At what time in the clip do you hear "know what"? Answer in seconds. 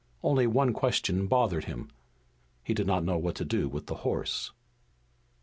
3.05-3.35